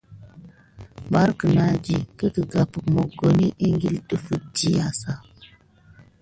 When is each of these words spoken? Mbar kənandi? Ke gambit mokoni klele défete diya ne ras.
Mbar 1.09 1.29
kənandi? 1.39 1.95
Ke 2.17 2.25
gambit 2.51 2.85
mokoni 2.95 3.47
klele 3.57 3.99
défete 4.09 4.45
diya 4.55 4.85
ne 4.87 4.91
ras. 5.01 5.01